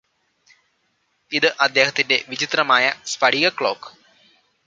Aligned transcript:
ഇത് 1.31 1.55
അദ്ദേഹത്തിന്റെ 1.59 2.25
വിചിത്രമായ 2.29 2.93
സ്ഫടിക 3.05 3.49
ക്ലോക്ക് 3.49 3.89